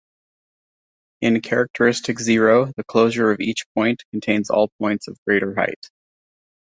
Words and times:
In 1.21 1.41
characteristic 1.41 2.17
zero, 2.19 2.71
the 2.75 2.83
closure 2.83 3.29
of 3.29 3.39
each 3.39 3.65
point 3.75 4.03
contains 4.09 4.49
all 4.49 4.71
points 4.79 5.07
of 5.07 5.19
greater 5.27 5.53
height. 5.53 5.91